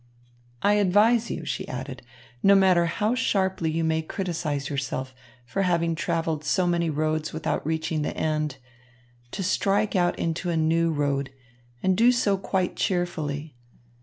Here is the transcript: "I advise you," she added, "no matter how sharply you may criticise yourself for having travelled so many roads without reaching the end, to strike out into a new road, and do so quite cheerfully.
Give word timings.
"I 0.63 0.73
advise 0.81 1.29
you," 1.29 1.45
she 1.45 1.67
added, 1.67 2.01
"no 2.41 2.55
matter 2.55 2.87
how 2.87 3.13
sharply 3.13 3.69
you 3.69 3.83
may 3.83 4.01
criticise 4.01 4.67
yourself 4.67 5.13
for 5.45 5.61
having 5.61 5.93
travelled 5.93 6.43
so 6.43 6.65
many 6.65 6.89
roads 6.89 7.33
without 7.33 7.63
reaching 7.67 8.01
the 8.01 8.17
end, 8.17 8.57
to 9.29 9.43
strike 9.43 9.95
out 9.95 10.17
into 10.17 10.49
a 10.49 10.57
new 10.57 10.91
road, 10.91 11.29
and 11.83 11.95
do 11.95 12.11
so 12.11 12.35
quite 12.35 12.75
cheerfully. 12.75 13.55